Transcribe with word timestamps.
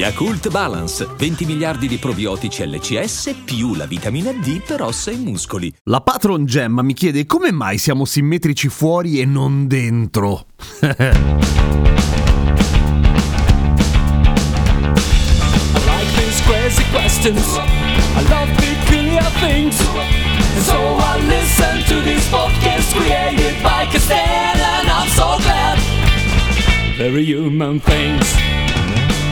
Yakult 0.00 0.48
Balance, 0.48 1.06
20 1.14 1.44
miliardi 1.44 1.86
di 1.86 1.98
probiotici 1.98 2.66
LCS 2.66 3.34
più 3.44 3.74
la 3.74 3.84
vitamina 3.84 4.32
D 4.32 4.62
per 4.62 4.80
ossa 4.80 5.10
e 5.10 5.16
muscoli. 5.16 5.70
La 5.84 6.00
patron 6.00 6.46
Gemma 6.46 6.80
mi 6.80 6.94
chiede 6.94 7.26
come 7.26 7.52
mai 7.52 7.76
siamo 7.76 8.06
simmetrici 8.06 8.68
fuori 8.68 9.20
e 9.20 9.26
non 9.26 9.66
dentro. 9.66 10.46
I 10.80 10.86
like 15.84 16.08
these 16.16 16.42
crazy 16.46 16.84
questions. 16.92 17.58
I 18.16 18.26
love 18.30 18.50
peculiar 18.56 19.30
things. 19.42 19.78
And 19.82 20.64
so 20.64 20.96
I 20.96 21.20
listen 21.28 21.84
to 21.88 22.00
these 22.00 22.26
podcasts 22.30 22.94
created 22.94 23.60
by 23.62 23.84
Castell, 23.90 24.16
and 24.16 24.88
I'm 24.88 25.08
so 25.08 25.36
glad. 25.42 25.78
Very 26.96 27.22
human 27.22 27.80
things. 27.80 28.59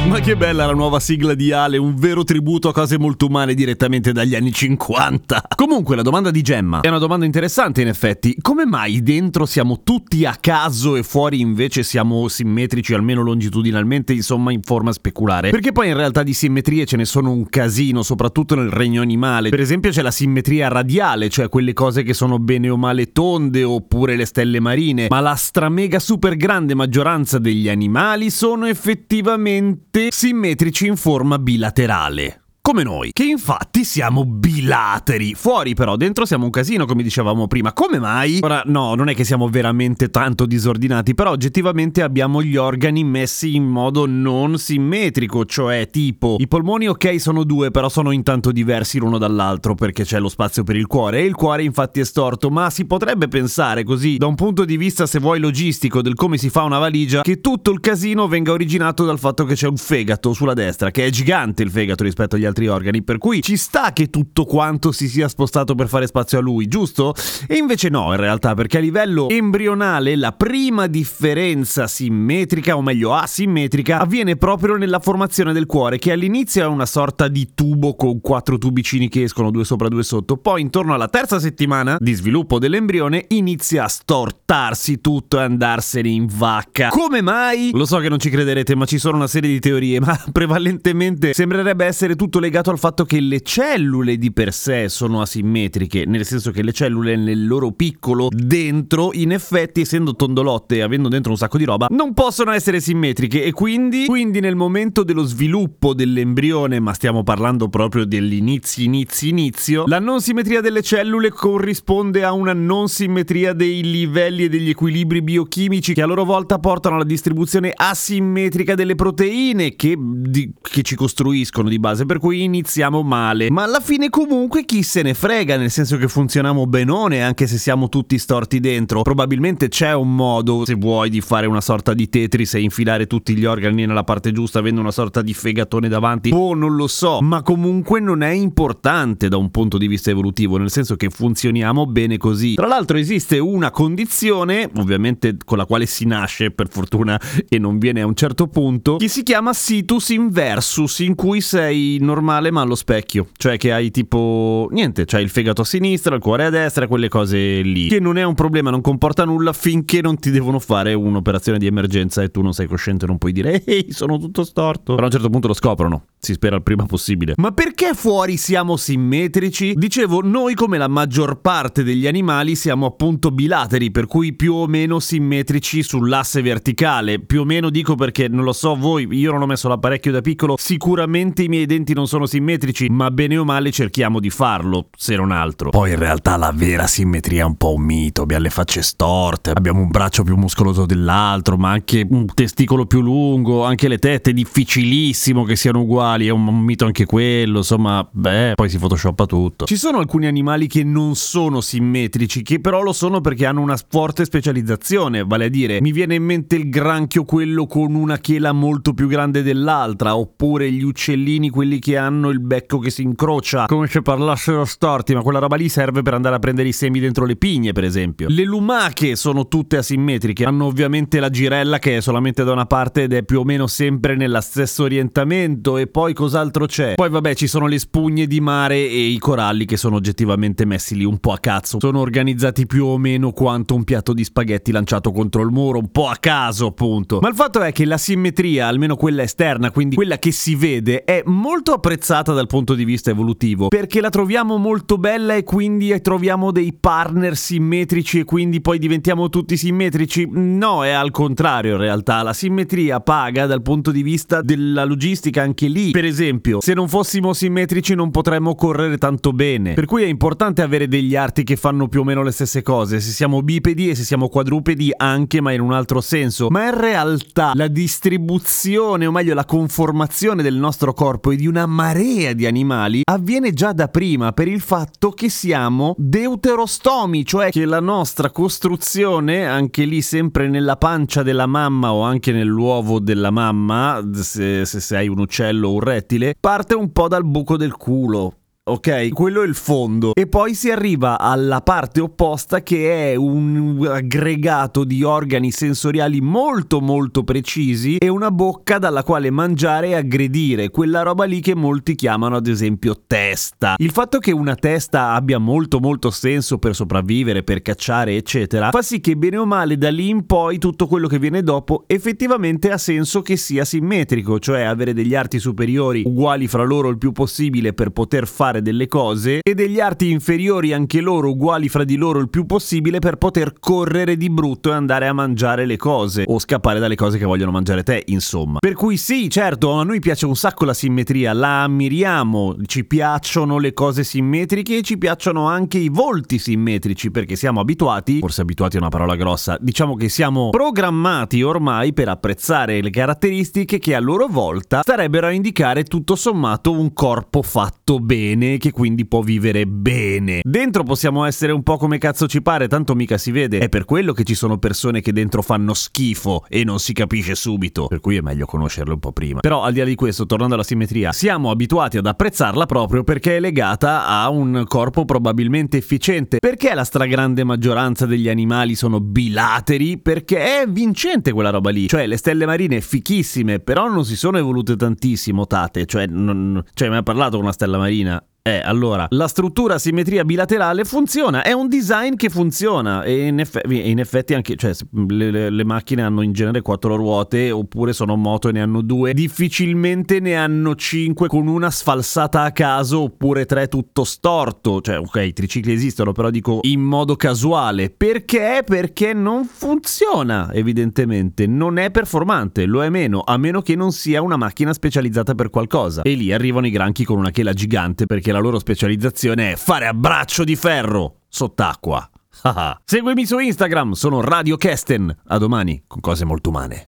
Ma 0.08 0.20
che 0.20 0.36
bella 0.36 0.64
la 0.64 0.72
nuova 0.72 1.00
sigla 1.00 1.34
di 1.34 1.52
Ale, 1.52 1.76
un 1.76 1.94
vero 1.94 2.24
tributo 2.24 2.70
a 2.70 2.72
cose 2.72 2.98
molto 2.98 3.26
umane 3.26 3.52
direttamente 3.52 4.10
dagli 4.10 4.34
anni 4.34 4.50
50. 4.50 5.48
Comunque 5.54 5.96
la 5.96 6.02
domanda 6.02 6.30
di 6.30 6.40
Gemma 6.40 6.80
è 6.80 6.88
una 6.88 6.98
domanda 6.98 7.26
interessante 7.26 7.82
in 7.82 7.88
effetti. 7.88 8.34
Come 8.40 8.64
mai 8.64 9.02
dentro 9.02 9.44
siamo 9.44 9.82
tutti 9.82 10.24
a 10.24 10.34
caso 10.40 10.96
e 10.96 11.02
fuori 11.02 11.40
invece 11.40 11.82
siamo 11.82 12.26
simmetrici 12.28 12.94
almeno 12.94 13.20
longitudinalmente, 13.20 14.14
insomma 14.14 14.50
in 14.50 14.62
forma 14.62 14.92
speculare? 14.92 15.50
Perché 15.50 15.72
poi 15.72 15.88
in 15.88 15.94
realtà 15.94 16.22
di 16.22 16.32
simmetrie 16.32 16.86
ce 16.86 16.96
ne 16.96 17.04
sono 17.04 17.30
un 17.30 17.46
casino, 17.46 18.02
soprattutto 18.02 18.54
nel 18.54 18.70
regno 18.70 19.02
animale. 19.02 19.50
Per 19.50 19.60
esempio 19.60 19.90
c'è 19.90 20.00
la 20.00 20.10
simmetria 20.10 20.68
radiale, 20.68 21.28
cioè 21.28 21.50
quelle 21.50 21.74
cose 21.74 22.02
che 22.02 22.14
sono 22.14 22.38
bene 22.38 22.70
o 22.70 22.78
male 22.78 23.12
tonde 23.12 23.62
oppure 23.62 24.16
le 24.16 24.24
stelle 24.24 24.58
marine, 24.58 25.08
ma 25.10 25.20
la 25.20 25.34
stramega 25.34 25.98
super 25.98 26.34
grande 26.34 26.74
maggioranza 26.74 27.38
degli 27.38 27.68
animali 27.68 28.30
sono 28.30 28.64
effettivamente 28.64 29.97
simmetrici 30.10 30.86
in 30.86 30.96
forma 30.96 31.38
bilaterale. 31.38 32.47
Come 32.68 32.82
noi, 32.82 33.12
che 33.14 33.24
infatti 33.24 33.82
siamo 33.82 34.26
bilateri. 34.26 35.32
Fuori 35.32 35.72
però, 35.72 35.96
dentro 35.96 36.26
siamo 36.26 36.44
un 36.44 36.50
casino, 36.50 36.84
come 36.84 37.02
dicevamo 37.02 37.46
prima. 37.46 37.72
Come 37.72 37.98
mai? 37.98 38.40
Ora, 38.42 38.60
no, 38.66 38.94
non 38.94 39.08
è 39.08 39.14
che 39.14 39.24
siamo 39.24 39.48
veramente 39.48 40.10
tanto 40.10 40.44
disordinati, 40.44 41.14
però 41.14 41.30
oggettivamente 41.30 42.02
abbiamo 42.02 42.42
gli 42.42 42.56
organi 42.56 43.04
messi 43.04 43.56
in 43.56 43.64
modo 43.64 44.04
non 44.04 44.58
simmetrico, 44.58 45.46
cioè 45.46 45.88
tipo 45.88 46.36
i 46.38 46.46
polmoni 46.46 46.88
ok 46.88 47.18
sono 47.18 47.44
due, 47.44 47.70
però 47.70 47.88
sono 47.88 48.10
intanto 48.10 48.52
diversi 48.52 48.98
l'uno 48.98 49.16
dall'altro 49.16 49.74
perché 49.74 50.04
c'è 50.04 50.20
lo 50.20 50.28
spazio 50.28 50.62
per 50.62 50.76
il 50.76 50.86
cuore 50.86 51.20
e 51.20 51.24
il 51.24 51.34
cuore 51.34 51.62
infatti 51.62 52.00
è 52.00 52.04
storto, 52.04 52.50
ma 52.50 52.68
si 52.68 52.84
potrebbe 52.84 53.28
pensare 53.28 53.82
così, 53.82 54.18
da 54.18 54.26
un 54.26 54.34
punto 54.34 54.66
di 54.66 54.76
vista 54.76 55.06
se 55.06 55.20
vuoi 55.20 55.40
logistico 55.40 56.02
del 56.02 56.12
come 56.12 56.36
si 56.36 56.50
fa 56.50 56.64
una 56.64 56.78
valigia, 56.78 57.22
che 57.22 57.40
tutto 57.40 57.70
il 57.70 57.80
casino 57.80 58.28
venga 58.28 58.52
originato 58.52 59.06
dal 59.06 59.18
fatto 59.18 59.46
che 59.46 59.54
c'è 59.54 59.68
un 59.68 59.78
fegato 59.78 60.34
sulla 60.34 60.52
destra, 60.52 60.90
che 60.90 61.06
è 61.06 61.08
gigante 61.08 61.62
il 61.62 61.70
fegato 61.70 62.04
rispetto 62.04 62.36
agli 62.36 62.44
altri 62.44 62.56
organi, 62.66 63.02
per 63.02 63.18
cui 63.18 63.42
ci 63.42 63.56
sta 63.56 63.92
che 63.92 64.10
tutto 64.10 64.44
quanto 64.44 64.92
si 64.92 65.08
sia 65.08 65.28
spostato 65.28 65.74
per 65.74 65.88
fare 65.88 66.06
spazio 66.06 66.38
a 66.38 66.40
lui, 66.40 66.66
giusto? 66.66 67.14
E 67.46 67.56
invece 67.56 67.88
no, 67.88 68.10
in 68.12 68.16
realtà, 68.16 68.54
perché 68.54 68.78
a 68.78 68.80
livello 68.80 69.28
embrionale 69.28 70.16
la 70.16 70.32
prima 70.32 70.86
differenza 70.86 71.86
simmetrica, 71.86 72.76
o 72.76 72.82
meglio 72.82 73.14
asimmetrica, 73.14 74.00
avviene 74.00 74.36
proprio 74.36 74.76
nella 74.76 74.98
formazione 74.98 75.52
del 75.52 75.66
cuore, 75.66 75.98
che 75.98 76.12
all'inizio 76.12 76.62
è 76.62 76.66
una 76.66 76.86
sorta 76.86 77.28
di 77.28 77.50
tubo 77.54 77.94
con 77.94 78.20
quattro 78.20 78.58
tubicini 78.58 79.08
che 79.08 79.22
escono 79.22 79.50
due 79.50 79.64
sopra 79.64 79.88
due 79.88 80.02
sotto, 80.02 80.36
poi 80.36 80.60
intorno 80.60 80.94
alla 80.94 81.08
terza 81.08 81.38
settimana 81.38 81.96
di 82.00 82.12
sviluppo 82.14 82.58
dell'embrione 82.58 83.26
inizia 83.28 83.84
a 83.84 83.88
stortarsi 83.88 85.00
tutto 85.00 85.38
e 85.38 85.42
andarsene 85.42 86.08
in 86.08 86.26
vacca. 86.28 86.88
Come 86.88 87.22
mai? 87.22 87.70
Lo 87.72 87.86
so 87.86 87.98
che 87.98 88.08
non 88.08 88.18
ci 88.18 88.30
crederete, 88.30 88.74
ma 88.74 88.84
ci 88.84 88.98
sono 88.98 89.16
una 89.16 89.26
serie 89.26 89.50
di 89.50 89.60
teorie, 89.60 90.00
ma 90.00 90.18
prevalentemente 90.32 91.32
sembrerebbe 91.32 91.84
essere 91.84 92.16
tutto 92.16 92.38
legato 92.38 92.47
al 92.56 92.78
fatto 92.78 93.04
che 93.04 93.20
le 93.20 93.40
cellule 93.40 94.16
di 94.16 94.32
per 94.32 94.52
sé 94.52 94.88
sono 94.88 95.20
asimmetriche, 95.20 96.04
nel 96.06 96.24
senso 96.24 96.50
che 96.50 96.62
le 96.62 96.72
cellule 96.72 97.16
nel 97.16 97.46
loro 97.46 97.72
piccolo 97.72 98.28
dentro, 98.30 99.10
in 99.12 99.32
effetti, 99.32 99.82
essendo 99.82 100.14
tondolotte 100.14 100.76
e 100.76 100.80
avendo 100.82 101.08
dentro 101.08 101.30
un 101.30 101.36
sacco 101.38 101.58
di 101.58 101.64
roba, 101.64 101.86
non 101.90 102.14
possono 102.14 102.52
essere 102.52 102.80
simmetriche. 102.80 103.44
E 103.44 103.52
quindi, 103.52 104.06
quindi 104.06 104.40
nel 104.40 104.56
momento 104.56 105.02
dello 105.04 105.24
sviluppo 105.24 105.94
dell'embrione, 105.94 106.80
ma 106.80 106.92
stiamo 106.92 107.22
parlando 107.22 107.68
proprio 107.68 108.04
dell'inizio, 108.04 108.84
inizio, 108.84 109.28
inizio, 109.28 109.84
la 109.86 109.98
non 109.98 110.20
simmetria 110.20 110.60
delle 110.60 110.82
cellule 110.82 111.30
corrisponde 111.30 112.24
a 112.24 112.32
una 112.32 112.52
non 112.52 112.88
simmetria 112.88 113.52
dei 113.52 113.82
livelli 113.82 114.44
e 114.44 114.48
degli 114.48 114.70
equilibri 114.70 115.22
biochimici 115.22 115.94
che 115.94 116.02
a 116.02 116.06
loro 116.06 116.24
volta 116.24 116.58
portano 116.58 116.96
alla 116.96 117.04
distribuzione 117.04 117.72
asimmetrica 117.74 118.74
delle 118.74 118.94
proteine 118.94 119.74
che, 119.76 119.96
di, 119.98 120.52
che 120.60 120.82
ci 120.82 120.94
costruiscono 120.94 121.68
di 121.68 121.78
base, 121.78 122.06
per 122.06 122.18
cui 122.18 122.27
iniziamo 122.30 123.02
male. 123.02 123.50
Ma 123.50 123.64
alla 123.64 123.80
fine 123.80 124.10
comunque 124.10 124.64
chi 124.64 124.82
se 124.82 125.02
ne 125.02 125.14
frega, 125.14 125.56
nel 125.56 125.70
senso 125.70 125.96
che 125.96 126.08
funzioniamo 126.08 126.66
benone 126.66 127.22
anche 127.22 127.46
se 127.46 127.58
siamo 127.58 127.88
tutti 127.88 128.18
storti 128.18 128.60
dentro. 128.60 129.02
Probabilmente 129.02 129.68
c'è 129.68 129.94
un 129.94 130.14
modo, 130.14 130.64
se 130.64 130.74
vuoi, 130.74 131.10
di 131.10 131.20
fare 131.20 131.46
una 131.46 131.60
sorta 131.60 131.94
di 131.94 132.08
Tetris 132.08 132.54
e 132.54 132.60
infilare 132.60 133.06
tutti 133.06 133.34
gli 133.34 133.44
organi 133.44 133.86
nella 133.86 134.04
parte 134.04 134.32
giusta 134.32 134.58
avendo 134.58 134.80
una 134.80 134.90
sorta 134.90 135.22
di 135.22 135.34
fegatone 135.34 135.88
davanti. 135.88 136.30
Oh, 136.32 136.54
non 136.54 136.76
lo 136.76 136.86
so, 136.86 137.20
ma 137.20 137.42
comunque 137.42 138.00
non 138.00 138.22
è 138.22 138.30
importante 138.30 139.28
da 139.28 139.36
un 139.36 139.50
punto 139.50 139.78
di 139.78 139.86
vista 139.86 140.10
evolutivo, 140.10 140.56
nel 140.56 140.70
senso 140.70 140.96
che 140.96 141.10
funzioniamo 141.10 141.86
bene 141.86 142.16
così. 142.16 142.54
Tra 142.54 142.66
l'altro 142.66 142.96
esiste 142.98 143.38
una 143.38 143.70
condizione, 143.70 144.70
ovviamente 144.76 145.36
con 145.44 145.58
la 145.58 145.66
quale 145.66 145.86
si 145.86 146.04
nasce 146.04 146.50
per 146.50 146.68
fortuna 146.68 147.20
e 147.48 147.58
non 147.58 147.78
viene 147.78 148.00
a 148.02 148.06
un 148.06 148.14
certo 148.14 148.46
punto, 148.48 148.96
che 148.96 149.08
si 149.08 149.22
chiama 149.22 149.52
situs 149.52 150.10
inversus, 150.10 151.00
in 151.00 151.14
cui 151.14 151.40
sei 151.40 151.98
normale 152.18 152.50
ma 152.50 152.62
allo 152.62 152.74
specchio, 152.74 153.28
cioè 153.36 153.56
che 153.56 153.72
hai 153.72 153.90
tipo 153.90 154.68
niente, 154.72 155.04
c'hai 155.04 155.22
il 155.22 155.30
fegato 155.30 155.62
a 155.62 155.64
sinistra, 155.64 156.14
il 156.16 156.20
cuore 156.20 156.44
a 156.44 156.50
destra, 156.50 156.86
quelle 156.88 157.08
cose 157.08 157.60
lì. 157.62 157.88
Che 157.88 158.00
non 158.00 158.18
è 158.18 158.24
un 158.24 158.34
problema, 158.34 158.70
non 158.70 158.80
comporta 158.80 159.24
nulla 159.24 159.52
finché 159.52 160.02
non 160.02 160.18
ti 160.18 160.30
devono 160.30 160.58
fare 160.58 160.94
un'operazione 160.94 161.58
di 161.58 161.66
emergenza 161.66 162.22
e 162.22 162.30
tu 162.30 162.42
non 162.42 162.52
sei 162.52 162.66
cosciente, 162.66 163.06
non 163.06 163.18
puoi 163.18 163.32
dire 163.32 163.62
ehi, 163.64 163.92
sono 163.92 164.18
tutto 164.18 164.44
storto. 164.44 164.94
Però 164.94 165.02
a 165.02 165.06
un 165.06 165.12
certo 165.12 165.30
punto 165.30 165.46
lo 165.46 165.54
scoprono, 165.54 166.04
si 166.18 166.32
spera 166.32 166.56
il 166.56 166.62
prima 166.62 166.84
possibile. 166.86 167.34
Ma 167.36 167.52
perché 167.52 167.94
fuori 167.94 168.36
siamo 168.36 168.76
simmetrici? 168.76 169.74
Dicevo, 169.74 170.20
noi 170.22 170.54
come 170.54 170.78
la 170.78 170.88
maggior 170.88 171.40
parte 171.40 171.82
degli 171.82 172.06
animali 172.06 172.54
siamo 172.54 172.86
appunto 172.86 173.30
bilateri, 173.30 173.90
per 173.90 174.06
cui 174.06 174.34
più 174.34 174.54
o 174.54 174.66
meno 174.66 174.98
simmetrici 174.98 175.82
sull'asse 175.82 176.42
verticale. 176.42 177.20
Più 177.20 177.40
o 177.40 177.44
meno 177.44 177.70
dico 177.70 177.94
perché 177.94 178.28
non 178.28 178.44
lo 178.44 178.52
so 178.52 178.74
voi, 178.74 179.06
io 179.10 179.32
non 179.32 179.42
ho 179.42 179.46
messo 179.46 179.68
l'apparecchio 179.68 180.12
da 180.12 180.20
piccolo, 180.20 180.56
sicuramente 180.58 181.42
i 181.42 181.48
miei 181.48 181.66
denti 181.66 181.94
non 181.94 182.06
sono 182.06 182.26
simmetrici, 182.26 182.88
ma 182.88 183.10
bene 183.10 183.38
o 183.38 183.44
male 183.44 183.70
cerchiamo 183.70 184.20
di 184.20 184.30
farlo, 184.30 184.88
se 184.96 185.16
non 185.16 185.30
altro. 185.30 185.70
Poi 185.70 185.90
in 185.90 185.98
realtà 185.98 186.36
la 186.36 186.52
vera 186.54 186.86
simmetria 186.86 187.42
è 187.42 187.44
un 187.44 187.56
po' 187.56 187.74
un 187.74 187.82
mito, 187.82 188.22
abbiamo 188.22 188.42
le 188.42 188.50
facce 188.50 188.82
storte, 188.82 189.50
abbiamo 189.50 189.80
un 189.80 189.88
braccio 189.88 190.22
più 190.22 190.36
muscoloso 190.36 190.86
dell'altro, 190.86 191.56
ma 191.56 191.70
anche 191.70 192.06
un 192.08 192.26
testicolo 192.26 192.86
più 192.86 193.00
lungo, 193.00 193.64
anche 193.64 193.88
le 193.88 193.98
tette, 193.98 194.30
è 194.30 194.32
difficilissimo 194.32 195.44
che 195.44 195.56
siano 195.56 195.80
uguali, 195.80 196.06
è 196.16 196.30
un 196.30 196.44
mito 196.60 196.84
anche 196.86 197.04
quello, 197.04 197.58
insomma, 197.58 198.06
beh, 198.10 198.52
poi 198.54 198.68
si 198.68 198.78
photoshoppa 198.78 199.26
tutto. 199.26 199.66
Ci 199.66 199.76
sono 199.76 199.98
alcuni 199.98 200.26
animali 200.26 200.66
che 200.66 200.82
non 200.84 201.14
sono 201.14 201.60
simmetrici, 201.60 202.42
che 202.42 202.60
però 202.60 202.82
lo 202.82 202.92
sono 202.92 203.20
perché 203.20 203.46
hanno 203.46 203.60
una 203.60 203.78
forte 203.88 204.24
specializzazione, 204.24 205.24
vale 205.24 205.46
a 205.46 205.48
dire, 205.48 205.80
mi 205.80 205.92
viene 205.92 206.14
in 206.14 206.24
mente 206.24 206.56
il 206.56 206.68
granchio 206.68 207.24
quello 207.24 207.66
con 207.66 207.94
una 207.94 208.18
chela 208.18 208.52
molto 208.52 208.94
più 208.94 209.06
grande 209.06 209.42
dell'altra, 209.42 210.16
oppure 210.16 210.70
gli 210.70 210.82
uccellini 210.82 211.50
quelli 211.50 211.78
che 211.78 211.96
hanno 211.96 212.30
il 212.30 212.40
becco 212.40 212.78
che 212.78 212.90
si 212.90 213.02
incrocia, 213.02 213.66
come 213.66 213.86
se 213.86 214.02
parlassero 214.02 214.64
storti, 214.64 215.14
ma 215.14 215.22
quella 215.22 215.38
roba 215.38 215.56
lì 215.56 215.68
serve 215.68 216.02
per 216.02 216.14
andare 216.14 216.36
a 216.36 216.38
prendere 216.38 216.68
i 216.68 216.72
semi 216.72 217.00
dentro 217.00 217.24
le 217.24 217.36
pigne, 217.36 217.72
per 217.72 217.84
esempio. 217.84 218.28
Le 218.30 218.44
lumache 218.44 219.16
sono 219.16 219.48
tutte 219.48 219.76
asimmetriche, 219.76 220.44
hanno 220.44 220.66
ovviamente 220.66 221.20
la 221.20 221.30
girella 221.30 221.78
che 221.78 221.98
è 221.98 222.00
solamente 222.00 222.44
da 222.44 222.52
una 222.52 222.66
parte 222.66 223.02
ed 223.02 223.12
è 223.12 223.22
più 223.22 223.40
o 223.40 223.44
meno 223.44 223.66
sempre 223.66 224.14
nello 224.16 224.40
stesso 224.40 224.84
orientamento 224.84 225.76
e 225.76 225.86
poi 225.86 225.97
cos'altro 226.14 226.66
c'è? 226.66 226.94
Poi 226.94 227.10
vabbè 227.10 227.34
ci 227.34 227.48
sono 227.48 227.66
le 227.66 227.78
spugne 227.78 228.26
di 228.26 228.40
mare 228.40 228.76
e 228.76 229.06
i 229.06 229.18
coralli 229.18 229.64
che 229.64 229.76
sono 229.76 229.96
oggettivamente 229.96 230.64
messi 230.64 230.94
lì 230.94 231.04
un 231.04 231.18
po' 231.18 231.32
a 231.32 231.38
cazzo. 231.38 231.78
Sono 231.80 231.98
organizzati 231.98 232.66
più 232.66 232.86
o 232.86 232.98
meno 232.98 233.32
quanto 233.32 233.74
un 233.74 233.82
piatto 233.84 234.12
di 234.12 234.22
spaghetti 234.22 234.70
lanciato 234.70 235.10
contro 235.10 235.42
il 235.42 235.50
muro, 235.50 235.78
un 235.78 235.90
po' 235.90 236.06
a 236.06 236.16
caso 236.16 236.66
appunto. 236.66 237.18
Ma 237.20 237.28
il 237.28 237.34
fatto 237.34 237.60
è 237.60 237.72
che 237.72 237.84
la 237.84 237.98
simmetria, 237.98 238.68
almeno 238.68 238.96
quella 238.96 239.22
esterna, 239.22 239.70
quindi 239.70 239.96
quella 239.96 240.18
che 240.18 240.30
si 240.30 240.54
vede, 240.54 241.04
è 241.04 241.22
molto 241.26 241.72
apprezzata 241.72 242.32
dal 242.32 242.46
punto 242.46 242.74
di 242.74 242.84
vista 242.84 243.10
evolutivo, 243.10 243.68
perché 243.68 244.00
la 244.00 244.10
troviamo 244.10 244.56
molto 244.56 244.98
bella 244.98 245.34
e 245.34 245.42
quindi 245.42 246.00
troviamo 246.00 246.52
dei 246.52 246.72
partner 246.72 247.36
simmetrici 247.36 248.20
e 248.20 248.24
quindi 248.24 248.60
poi 248.60 248.78
diventiamo 248.78 249.28
tutti 249.28 249.56
simmetrici. 249.56 250.28
No, 250.30 250.84
è 250.84 250.90
al 250.90 251.10
contrario 251.10 251.72
in 251.72 251.80
realtà, 251.80 252.22
la 252.22 252.32
simmetria 252.32 253.00
paga 253.00 253.46
dal 253.46 253.62
punto 253.62 253.90
di 253.90 254.02
vista 254.02 254.42
della 254.42 254.84
logistica 254.84 255.42
anche 255.42 255.66
lì. 255.66 255.87
Per 255.90 256.04
esempio, 256.04 256.60
se 256.60 256.74
non 256.74 256.88
fossimo 256.88 257.32
simmetrici 257.32 257.94
non 257.94 258.10
potremmo 258.10 258.54
correre 258.54 258.98
tanto 258.98 259.32
bene. 259.32 259.74
Per 259.74 259.86
cui 259.86 260.02
è 260.02 260.06
importante 260.06 260.62
avere 260.62 260.88
degli 260.88 261.16
arti 261.16 261.44
che 261.44 261.56
fanno 261.56 261.88
più 261.88 262.00
o 262.00 262.04
meno 262.04 262.22
le 262.22 262.30
stesse 262.30 262.62
cose, 262.62 263.00
se 263.00 263.10
siamo 263.10 263.42
bipedi 263.42 263.90
e 263.90 263.94
se 263.94 264.04
siamo 264.04 264.28
quadrupedi 264.28 264.90
anche, 264.96 265.40
ma 265.40 265.52
in 265.52 265.60
un 265.60 265.72
altro 265.72 266.00
senso. 266.00 266.48
Ma 266.50 266.66
in 266.66 266.78
realtà 266.78 267.52
la 267.54 267.68
distribuzione, 267.68 269.06
o 269.06 269.12
meglio 269.12 269.34
la 269.34 269.44
conformazione 269.44 270.42
del 270.42 270.56
nostro 270.56 270.92
corpo 270.92 271.30
e 271.30 271.36
di 271.36 271.46
una 271.46 271.66
marea 271.66 272.32
di 272.32 272.46
animali 272.46 273.02
avviene 273.04 273.52
già 273.52 273.72
da 273.72 273.88
prima 273.88 274.32
per 274.32 274.48
il 274.48 274.60
fatto 274.60 275.10
che 275.10 275.28
siamo 275.28 275.94
deuterostomi, 275.96 277.24
cioè 277.24 277.50
che 277.50 277.64
la 277.64 277.80
nostra 277.80 278.30
costruzione, 278.30 279.46
anche 279.46 279.84
lì 279.84 280.02
sempre 280.02 280.48
nella 280.48 280.76
pancia 280.76 281.22
della 281.22 281.46
mamma 281.46 281.92
o 281.92 282.02
anche 282.02 282.32
nell'uovo 282.32 282.98
della 283.00 283.30
mamma, 283.30 284.02
se, 284.12 284.64
se 284.64 284.80
sei 284.80 285.08
un 285.08 285.18
uccello 285.18 285.68
o 285.68 285.77
un 285.78 285.84
rettile, 285.84 286.34
parte 286.38 286.74
un 286.74 286.90
po' 286.92 287.08
dal 287.08 287.24
buco 287.24 287.56
del 287.56 287.76
culo 287.76 288.37
ok? 288.70 289.08
Quello 289.10 289.42
è 289.42 289.46
il 289.46 289.54
fondo. 289.54 290.12
E 290.14 290.26
poi 290.26 290.54
si 290.54 290.70
arriva 290.70 291.18
alla 291.18 291.60
parte 291.60 292.00
opposta 292.00 292.62
che 292.62 293.12
è 293.12 293.14
un 293.14 293.86
aggregato 293.88 294.84
di 294.84 295.02
organi 295.02 295.50
sensoriali 295.50 296.20
molto 296.20 296.80
molto 296.80 297.24
precisi 297.24 297.96
e 297.96 298.08
una 298.08 298.30
bocca 298.30 298.78
dalla 298.78 299.02
quale 299.02 299.30
mangiare 299.30 299.88
e 299.88 299.94
aggredire, 299.94 300.70
quella 300.70 301.02
roba 301.02 301.24
lì 301.24 301.40
che 301.40 301.54
molti 301.54 301.94
chiamano 301.94 302.36
ad 302.36 302.46
esempio 302.46 302.96
testa. 303.06 303.74
Il 303.78 303.90
fatto 303.90 304.18
che 304.18 304.32
una 304.32 304.54
testa 304.54 305.12
abbia 305.12 305.38
molto 305.38 305.80
molto 305.80 306.10
senso 306.10 306.58
per 306.58 306.74
sopravvivere, 306.74 307.42
per 307.42 307.62
cacciare, 307.62 308.16
eccetera, 308.16 308.70
fa 308.70 308.82
sì 308.82 309.00
che 309.00 309.16
bene 309.16 309.38
o 309.38 309.46
male 309.46 309.76
da 309.78 309.90
lì 309.90 310.08
in 310.08 310.26
poi 310.26 310.58
tutto 310.58 310.86
quello 310.86 311.08
che 311.08 311.18
viene 311.18 311.42
dopo 311.42 311.84
effettivamente 311.86 312.70
ha 312.70 312.78
senso 312.78 313.22
che 313.22 313.36
sia 313.36 313.64
simmetrico, 313.64 314.38
cioè 314.38 314.62
avere 314.62 314.92
degli 314.92 315.14
arti 315.14 315.38
superiori 315.38 316.02
uguali 316.04 316.46
fra 316.48 316.64
loro 316.64 316.88
il 316.88 316.98
più 316.98 317.12
possibile 317.12 317.72
per 317.72 317.90
poter 317.90 318.26
fare 318.26 318.57
fare 318.58 318.62
delle 318.62 318.86
cose 318.86 319.40
e 319.42 319.54
degli 319.54 319.80
arti 319.80 320.10
inferiori 320.10 320.72
anche 320.72 321.00
loro 321.00 321.30
uguali 321.30 321.68
fra 321.68 321.84
di 321.84 321.96
loro 321.96 322.18
il 322.18 322.28
più 322.28 322.46
possibile 322.46 322.98
per 322.98 323.16
poter 323.16 323.54
correre 323.58 324.16
di 324.16 324.28
brutto 324.28 324.70
e 324.70 324.74
andare 324.74 325.06
a 325.06 325.12
mangiare 325.12 325.64
le 325.64 325.76
cose 325.76 326.24
o 326.26 326.38
scappare 326.38 326.78
dalle 326.78 326.96
cose 326.96 327.18
che 327.18 327.24
vogliono 327.24 327.52
mangiare 327.52 327.82
te, 327.82 328.02
insomma. 328.06 328.58
Per 328.58 328.74
cui 328.74 328.96
sì, 328.96 329.30
certo, 329.30 329.72
a 329.72 329.84
noi 329.84 330.00
piace 330.00 330.26
un 330.26 330.36
sacco 330.36 330.64
la 330.64 330.74
simmetria, 330.74 331.32
la 331.32 331.62
ammiriamo, 331.62 332.56
ci 332.66 332.84
piacciono 332.84 333.58
le 333.58 333.72
cose 333.72 334.04
simmetriche 334.04 334.78
e 334.78 334.82
ci 334.82 334.98
piacciono 334.98 335.46
anche 335.46 335.78
i 335.78 335.88
volti 335.88 336.38
simmetrici 336.38 337.10
perché 337.10 337.36
siamo 337.36 337.60
abituati, 337.60 338.18
forse 338.18 338.42
abituati 338.42 338.76
è 338.76 338.80
una 338.80 338.88
parola 338.88 339.16
grossa, 339.16 339.56
diciamo 339.60 339.94
che 339.94 340.08
siamo 340.08 340.50
programmati 340.50 341.42
ormai 341.42 341.92
per 341.92 342.08
apprezzare 342.08 342.80
le 342.80 342.90
caratteristiche 342.90 343.78
che 343.78 343.94
a 343.94 344.00
loro 344.00 344.26
volta 344.26 344.80
starebbero 344.82 345.26
a 345.26 345.32
indicare 345.32 345.84
tutto 345.84 346.16
sommato 346.16 346.72
un 346.72 346.92
corpo 346.92 347.42
fatto 347.42 347.98
bene 347.98 348.47
bene 348.48 348.58
che 348.58 348.70
quindi 348.70 349.06
può 349.06 349.20
vivere 349.20 349.66
bene. 349.66 350.40
Dentro 350.42 350.82
possiamo 350.82 351.24
essere 351.24 351.52
un 351.52 351.62
po' 351.62 351.76
come 351.76 351.98
cazzo 351.98 352.26
ci 352.26 352.40
pare, 352.40 352.68
tanto 352.68 352.94
mica 352.94 353.18
si 353.18 353.30
vede. 353.30 353.58
È 353.58 353.68
per 353.68 353.84
quello 353.84 354.12
che 354.12 354.24
ci 354.24 354.34
sono 354.34 354.58
persone 354.58 355.00
che 355.00 355.12
dentro 355.12 355.42
fanno 355.42 355.74
schifo 355.74 356.44
e 356.48 356.64
non 356.64 356.78
si 356.78 356.92
capisce 356.92 357.34
subito. 357.34 357.86
Per 357.86 358.00
cui 358.00 358.16
è 358.16 358.20
meglio 358.20 358.46
conoscerle 358.46 358.94
un 358.94 358.98
po' 358.98 359.12
prima. 359.12 359.40
Però 359.40 359.62
al 359.62 359.72
di 359.72 359.80
là 359.80 359.84
di 359.84 359.94
questo, 359.94 360.24
tornando 360.26 360.54
alla 360.54 360.62
simmetria, 360.62 361.12
siamo 361.12 361.50
abituati 361.50 361.98
ad 361.98 362.06
apprezzarla 362.06 362.64
proprio 362.66 363.04
perché 363.04 363.36
è 363.36 363.40
legata 363.40 364.06
a 364.06 364.28
un 364.30 364.64
corpo 364.66 365.04
probabilmente 365.04 365.76
efficiente. 365.76 366.38
Perché 366.38 366.74
la 366.74 366.84
stragrande 366.84 367.44
maggioranza 367.44 368.06
degli 368.06 368.28
animali 368.28 368.74
sono 368.74 369.00
bilateri? 369.00 369.98
Perché 369.98 370.62
è 370.62 370.66
vincente 370.66 371.32
quella 371.32 371.50
roba 371.50 371.70
lì. 371.70 371.86
Cioè, 371.88 372.06
le 372.06 372.16
stelle 372.16 372.46
marine 372.46 372.80
fichissime, 372.80 373.58
però 373.58 373.88
non 373.88 374.04
si 374.04 374.16
sono 374.16 374.38
evolute 374.38 374.76
tantissimo, 374.76 375.46
tate. 375.46 375.84
Cioè, 375.84 376.06
non... 376.06 376.62
cioè, 376.72 376.88
mi 376.88 376.96
ha 376.96 377.02
parlato 377.02 377.36
con 377.36 377.44
una 377.44 377.52
stella 377.52 377.78
marina 377.78 378.22
eh, 378.48 378.62
allora, 378.64 379.06
la 379.10 379.28
struttura 379.28 379.78
simmetria 379.78 380.24
bilaterale 380.24 380.84
funziona, 380.84 381.42
è 381.42 381.52
un 381.52 381.68
design 381.68 382.14
che 382.14 382.30
funziona 382.30 383.02
e 383.02 383.26
in, 383.26 383.40
eff- 383.40 383.60
in 383.68 383.98
effetti 383.98 384.32
anche, 384.32 384.56
cioè, 384.56 384.72
le, 385.08 385.30
le, 385.30 385.50
le, 385.50 385.64
macchine 385.64 386.00
hanno 386.00 386.22
in 386.22 386.32
genere 386.32 386.62
quattro 386.62 386.96
ruote 386.96 387.50
oppure 387.50 387.92
sono 387.92 388.16
moto 388.16 388.48
e 388.48 388.52
ne 388.52 388.62
hanno 388.62 388.80
due, 388.80 389.12
difficilmente 389.12 390.18
ne 390.20 390.34
hanno 390.34 390.74
cinque 390.76 391.28
con 391.28 391.46
una 391.46 391.70
sfalsata 391.70 392.40
a 392.42 392.52
caso 392.52 393.00
oppure 393.00 393.44
tre 393.44 393.68
tutto 393.68 394.04
storto, 394.04 394.80
cioè 394.80 394.98
ok, 394.98 395.16
i 395.16 395.32
tricicli 395.34 395.72
esistono, 395.72 396.12
però 396.12 396.30
dico 396.30 396.60
in 396.62 396.80
modo 396.80 397.16
casuale, 397.16 397.90
perché? 397.90 398.62
Perché 398.64 399.12
non 399.12 399.44
funziona, 399.44 400.50
evidentemente, 400.54 401.46
non 401.46 401.76
è 401.76 401.90
performante, 401.90 402.64
lo 402.64 402.82
è 402.82 402.88
meno, 402.88 403.22
a 403.26 403.36
meno 403.36 403.60
che 403.60 403.76
non 403.76 403.92
sia 403.92 404.22
una 404.22 404.38
macchina 404.38 404.72
specializzata 404.72 405.34
per 405.34 405.50
qualcosa. 405.50 406.00
E 406.00 406.14
lì 406.14 406.32
arrivano 406.32 406.66
i 406.66 406.70
granchi 406.70 407.04
con 407.04 407.18
una 407.18 407.30
chela 407.30 407.52
gigante 407.52 408.06
perché 408.06 408.32
la 408.32 408.37
la 408.38 408.44
loro 408.44 408.58
specializzazione 408.58 409.52
è 409.52 409.56
fare 409.56 409.86
a 409.86 409.92
braccio 409.92 410.44
di 410.44 410.56
ferro 410.56 411.22
sott'acqua. 411.28 412.08
Seguimi 412.84 413.26
su 413.26 413.38
Instagram, 413.38 413.92
sono 413.92 414.20
Radio 414.20 414.56
Kesten. 414.56 415.14
A 415.26 415.38
domani 415.38 415.82
con 415.86 416.00
cose 416.00 416.24
molto 416.24 416.50
umane. 416.50 416.87